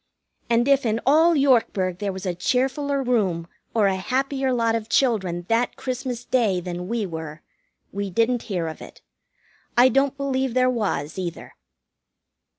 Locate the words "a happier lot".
3.85-4.73